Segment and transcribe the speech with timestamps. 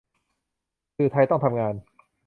[0.95, 1.73] สื่อไทยต้องทำงาน